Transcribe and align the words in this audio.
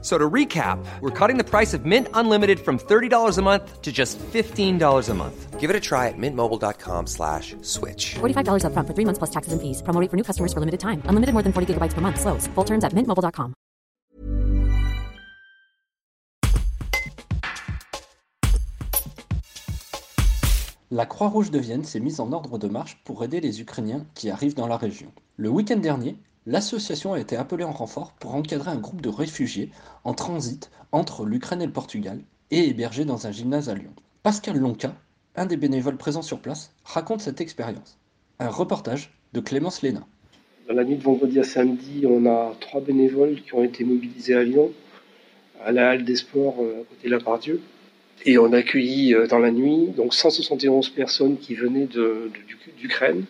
So 0.00 0.16
to 0.16 0.30
recap, 0.30 0.78
we're 1.00 1.10
cutting 1.10 1.38
the 1.38 1.44
price 1.44 1.74
of 1.74 1.84
Mint 1.84 2.06
Unlimited 2.14 2.60
from 2.60 2.78
$30 2.78 3.36
a 3.36 3.42
month 3.42 3.82
to 3.82 3.90
just 3.90 4.16
$15 4.18 5.08
a 5.08 5.14
month. 5.14 5.58
Give 5.58 5.70
it 5.70 5.74
a 5.74 5.80
try 5.80 6.06
at 6.06 6.14
mintmobile.com 6.16 7.08
slash 7.08 7.56
switch. 7.62 8.14
$45 8.20 8.62
upfront 8.62 8.86
for 8.86 8.94
three 8.94 9.04
months 9.04 9.18
plus 9.18 9.30
taxes 9.30 9.52
and 9.52 9.60
fees. 9.60 9.82
Promo 9.82 10.00
rate 10.00 10.08
for 10.08 10.16
new 10.16 10.22
customers 10.22 10.52
for 10.52 10.60
limited 10.60 10.78
time. 10.78 11.02
Unlimited 11.06 11.32
more 11.34 11.42
than 11.42 11.52
40 11.52 11.74
gigabytes 11.74 11.94
per 11.94 12.00
month. 12.00 12.20
Slows. 12.20 12.46
Full 12.54 12.64
terms 12.64 12.84
at 12.84 12.92
mintmobile.com. 12.92 13.54
La 20.90 21.04
Croix-Rouge 21.04 21.50
de 21.50 21.58
Vienne 21.58 21.84
s'est 21.84 22.00
mise 22.00 22.18
en 22.18 22.32
ordre 22.32 22.56
de 22.56 22.66
marche 22.66 22.98
pour 23.04 23.22
aider 23.22 23.40
les 23.40 23.60
Ukrainiens 23.60 24.06
qui 24.14 24.30
arrivent 24.30 24.54
dans 24.54 24.68
la 24.68 24.78
région. 24.78 25.12
Le 25.36 25.50
week-end 25.50 25.76
dernier, 25.76 26.16
l'association 26.48 27.12
a 27.12 27.20
été 27.20 27.36
appelée 27.36 27.64
en 27.64 27.72
renfort 27.72 28.14
pour 28.18 28.34
encadrer 28.34 28.70
un 28.70 28.78
groupe 28.78 29.02
de 29.02 29.10
réfugiés 29.10 29.70
en 30.04 30.14
transit 30.14 30.70
entre 30.92 31.26
l'Ukraine 31.26 31.60
et 31.60 31.66
le 31.66 31.72
Portugal 31.72 32.22
et 32.50 32.68
hébergés 32.70 33.04
dans 33.04 33.26
un 33.26 33.32
gymnase 33.32 33.68
à 33.68 33.74
Lyon. 33.74 33.92
Pascal 34.22 34.56
Lonca, 34.56 34.94
un 35.36 35.44
des 35.44 35.58
bénévoles 35.58 35.98
présents 35.98 36.22
sur 36.22 36.40
place, 36.40 36.74
raconte 36.84 37.20
cette 37.20 37.42
expérience. 37.42 37.98
Un 38.38 38.48
reportage 38.48 39.12
de 39.34 39.40
Clémence 39.40 39.82
Léna. 39.82 40.06
Dans 40.68 40.74
la 40.74 40.84
nuit 40.84 40.96
de 40.96 41.02
vendredi 41.02 41.38
à 41.38 41.44
samedi, 41.44 42.04
on 42.06 42.24
a 42.24 42.54
trois 42.60 42.80
bénévoles 42.80 43.42
qui 43.42 43.54
ont 43.54 43.62
été 43.62 43.84
mobilisés 43.84 44.34
à 44.34 44.42
Lyon, 44.42 44.72
à 45.62 45.70
la 45.70 45.90
halle 45.90 46.04
des 46.04 46.16
sports 46.16 46.56
euh, 46.60 46.86
côté 46.88 47.08
de 47.08 47.12
la 47.14 47.20
Pardieu. 47.20 47.60
Et 48.24 48.38
on 48.38 48.52
a 48.54 48.58
accueilli 48.58 49.14
euh, 49.14 49.26
dans 49.26 49.38
la 49.38 49.50
nuit 49.50 49.88
donc 49.94 50.14
171 50.14 50.88
personnes 50.90 51.36
qui 51.36 51.54
venaient 51.54 51.88
d'Ukraine, 52.78 53.24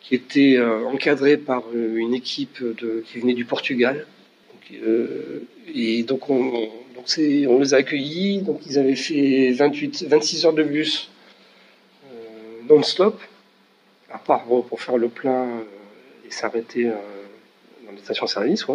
qui 0.00 0.14
étaient 0.14 0.56
euh, 0.56 0.86
encadrées 0.86 1.36
par 1.36 1.64
euh, 1.74 1.96
une 1.96 2.14
équipe 2.14 2.62
qui 3.06 3.18
venait 3.18 3.34
du 3.34 3.44
Portugal. 3.44 4.06
Euh, 4.82 5.46
et 5.74 6.02
donc 6.02 6.28
on, 6.28 6.68
les 7.16 7.74
a 7.74 7.78
accueillis, 7.78 8.42
donc 8.42 8.60
ils 8.66 8.78
avaient 8.78 8.96
fait 8.96 9.52
28, 9.52 10.04
26 10.08 10.46
heures 10.46 10.52
de 10.52 10.62
bus 10.62 11.10
non-stop, 12.68 13.18
à 14.10 14.18
part 14.18 14.44
pour 14.44 14.80
faire 14.82 14.98
le 14.98 15.08
plein 15.08 15.48
et 16.26 16.30
s'arrêter 16.30 16.84
dans 16.84 17.92
les 17.92 17.98
stations-service. 17.98 18.66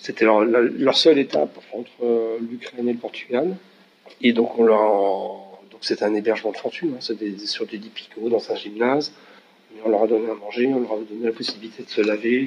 C'était 0.00 0.24
leur, 0.24 0.96
seule 0.96 1.18
étape 1.18 1.56
entre 1.72 2.38
l'Ukraine 2.40 2.88
et 2.88 2.92
le 2.92 2.98
Portugal. 2.98 3.56
Et 4.20 4.32
donc 4.32 4.58
on 4.58 4.64
leur 4.64 5.46
donc 5.70 5.80
c'est 5.82 6.02
un 6.02 6.12
hébergement 6.14 6.50
de 6.50 6.56
fortune, 6.56 6.94
hein, 6.96 7.00
sur 7.00 7.66
des 7.66 7.76
lits 7.76 7.90
picots 7.94 8.28
dans 8.28 8.50
un 8.50 8.56
gymnase. 8.56 9.12
On 9.84 9.88
leur 9.90 10.02
a 10.02 10.06
donné 10.06 10.30
à 10.30 10.34
manger, 10.34 10.66
on 10.68 10.80
leur 10.80 10.92
a 10.92 10.96
donné 10.96 11.24
la 11.26 11.32
possibilité 11.32 11.82
de 11.82 11.88
se 11.88 12.00
laver. 12.00 12.46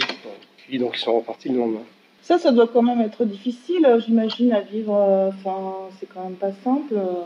Puis 0.58 0.78
donc 0.78 0.96
ils 0.96 1.00
sont 1.00 1.16
repartis 1.18 1.50
le 1.50 1.58
lendemain. 1.60 1.84
Ça, 2.22 2.38
ça 2.38 2.52
doit 2.52 2.68
quand 2.68 2.82
même 2.82 3.02
être 3.02 3.24
difficile, 3.26 3.86
euh, 3.86 4.00
j'imagine, 4.00 4.52
à 4.54 4.62
vivre. 4.62 4.94
euh, 4.96 5.30
Enfin, 5.30 5.74
c'est 6.00 6.08
quand 6.14 6.24
même 6.24 6.36
pas 6.36 6.52
simple. 6.64 6.94
euh. 6.94 7.24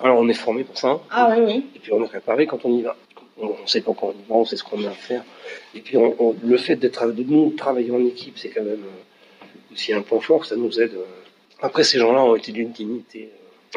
Alors 0.00 0.18
on 0.18 0.28
est 0.28 0.34
formé 0.34 0.64
pour 0.64 0.76
ça. 0.76 1.00
Ah 1.10 1.34
oui, 1.36 1.44
oui. 1.46 1.66
Et 1.76 1.78
puis 1.78 1.92
on 1.92 2.02
est 2.04 2.08
préparé 2.08 2.46
quand 2.46 2.64
on 2.64 2.76
y 2.76 2.82
va. 2.82 2.96
On, 3.40 3.46
on 3.62 3.66
sait 3.66 3.80
pas 3.80 3.92
quand 3.98 4.08
on 4.08 4.10
y 4.12 4.28
va, 4.28 4.34
on 4.34 4.44
sait 4.44 4.56
ce 4.56 4.64
qu'on 4.64 4.82
a 4.84 4.88
à 4.88 4.92
faire. 4.92 5.22
Et 5.74 5.80
puis 5.80 5.96
on- 5.96 6.14
on- 6.18 6.36
le 6.44 6.56
fait 6.56 6.76
d'être 6.76 7.06
de 7.12 7.22
nous 7.22 7.50
travailler 7.56 7.90
en 7.92 8.04
équipe, 8.04 8.36
c'est 8.36 8.50
quand 8.50 8.62
même 8.64 8.84
aussi 9.72 9.92
un 9.92 10.02
point 10.02 10.20
fort, 10.20 10.44
ça 10.44 10.56
nous 10.56 10.80
aide. 10.80 10.92
Après 11.60 11.84
ces 11.84 11.98
gens-là 11.98 12.22
ont 12.24 12.34
été 12.36 12.52
d'une 12.52 12.70
dignité. 12.72 13.30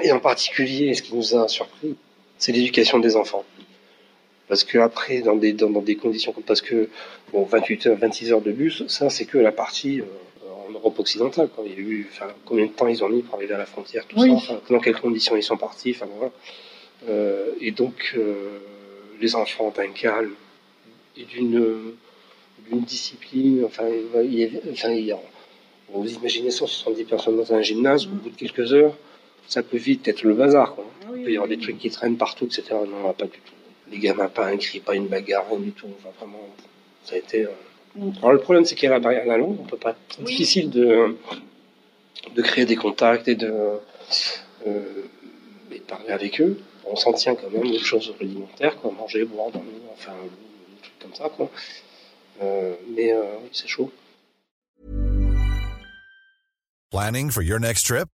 Et 0.03 0.11
en 0.11 0.19
particulier, 0.19 0.93
ce 0.93 1.01
qui 1.03 1.15
nous 1.15 1.35
a 1.35 1.47
surpris, 1.47 1.95
c'est 2.37 2.51
l'éducation 2.51 2.99
des 2.99 3.15
enfants. 3.15 3.45
Parce 4.47 4.63
que 4.63 4.77
après, 4.77 5.21
dans 5.21 5.35
des, 5.35 5.53
dans, 5.53 5.69
dans 5.69 5.81
des 5.81 5.95
conditions 5.95 6.31
comme 6.31 6.43
parce 6.43 6.61
que 6.61 6.89
bon, 7.33 7.43
28 7.43 7.87
heures, 7.87 7.97
26 7.97 8.31
heures 8.31 8.41
de 8.41 8.51
bus, 8.51 8.83
ça 8.87 9.09
c'est 9.09 9.25
que 9.25 9.37
la 9.39 9.51
partie 9.51 10.01
euh, 10.01 10.05
en 10.67 10.71
Europe 10.71 10.99
occidentale. 10.99 11.49
Quoi. 11.49 11.63
Il 11.67 11.71
y 11.73 11.75
a 11.75 11.79
eu, 11.79 12.07
enfin, 12.11 12.27
combien 12.45 12.65
de 12.65 12.71
temps 12.71 12.87
ils 12.87 13.03
ont 13.03 13.09
mis 13.09 13.21
pour 13.23 13.35
arriver 13.35 13.55
à 13.55 13.57
la 13.57 13.65
frontière, 13.65 14.05
tout 14.07 14.19
Oui. 14.19 14.29
ça, 14.29 14.35
enfin, 14.35 14.59
dans 14.69 14.79
quelles 14.79 14.99
conditions 14.99 15.35
ils 15.35 15.43
sont 15.43 15.57
partis, 15.57 15.91
enfin 15.95 16.07
voilà. 16.17 16.31
Euh, 17.09 17.51
et 17.59 17.71
donc, 17.71 18.13
euh, 18.17 18.59
les 19.19 19.35
enfants 19.35 19.73
d'un 19.75 19.89
calme 19.91 20.33
et 21.17 21.23
d'une 21.23 21.93
d'une 22.69 22.81
discipline. 22.81 23.63
Enfin, 23.65 23.83
il 24.23 24.33
y 24.39 24.43
avait- 24.43 24.61
enfin, 24.71 24.89
il 24.91 25.05
y 25.05 25.11
a- 25.11 25.19
vous 25.89 26.07
imaginez 26.13 26.49
170 26.49 27.03
personnes 27.03 27.37
dans 27.37 27.53
un 27.53 27.61
gymnase, 27.61 28.07
au 28.07 28.09
bout 28.09 28.29
de 28.31 28.35
quelques 28.35 28.73
heures, 28.73 28.95
ça 29.47 29.61
peut 29.61 29.77
vite 29.77 30.07
être 30.07 30.23
le 30.23 30.33
bazar. 30.33 30.73
Quoi. 30.73 30.85
Il 31.15 31.23
peut 31.23 31.31
y 31.31 31.35
avoir 31.35 31.47
des 31.47 31.59
trucs 31.59 31.77
qui 31.77 31.91
traînent 31.91 32.17
partout, 32.17 32.45
etc. 32.45 32.63
Non, 32.87 33.13
pas 33.13 33.25
du 33.25 33.31
tout. 33.31 33.53
Les 33.91 33.99
gamins, 33.99 34.27
pas 34.27 34.47
un 34.47 34.57
cri, 34.57 34.79
pas 34.79 34.95
une 34.95 35.07
bagarre, 35.07 35.45
rien 35.49 35.59
du 35.59 35.71
tout. 35.71 35.87
Enfin, 35.99 36.09
vraiment, 36.19 36.47
ça 37.03 37.15
a 37.15 37.17
été. 37.17 37.43
euh, 37.45 37.49
Mm. 37.97 38.11
Alors, 38.17 38.33
le 38.33 38.39
problème, 38.39 38.65
c'est 38.65 38.75
qu'il 38.75 38.87
y 38.89 38.91
a 38.91 38.95
la 38.95 38.99
barrière 38.99 39.23
de 39.23 39.29
la 39.29 39.37
langue. 39.37 39.57
On 39.57 39.63
peut 39.63 39.77
pas. 39.77 39.95
C'est 40.09 40.19
Oui. 40.19 40.25
difficile 40.25 40.69
de, 40.69 41.15
de 42.35 42.41
créer 42.41 42.65
des 42.65 42.75
contacts 42.75 43.29
et 43.29 43.35
de, 43.35 43.53
euh, 44.67 44.81
et 45.71 45.77
de 45.79 45.83
parler 45.83 46.09
avec 46.09 46.41
eux. 46.41 46.59
On 46.85 46.97
s'en 46.97 47.13
tient 47.13 47.35
quand 47.35 47.49
même 47.49 47.71
aux 47.71 47.79
choses 47.79 48.13
rudimentaires, 48.19 48.75
quoi. 48.81 48.91
Manger, 48.91 49.23
boire, 49.23 49.49
dormir, 49.49 49.71
enfin, 49.93 50.11
des 50.11 50.81
trucs 50.81 50.99
comme 50.99 51.13
ça, 51.15 51.29
quoi. 51.29 51.49
Euh, 52.41 52.73
mais 52.97 53.13
euh, 53.13 53.21
oui, 53.41 53.49
c'est 53.53 53.67
chaud. 53.69 53.89
Planning 56.91 57.31
for 57.31 57.43
your 57.43 57.59
next 57.59 57.85
trip? 57.85 58.09